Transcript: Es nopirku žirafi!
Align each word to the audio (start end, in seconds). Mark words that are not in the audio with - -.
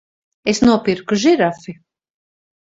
Es 0.53 0.61
nopirku 0.63 1.19
žirafi! 1.25 1.77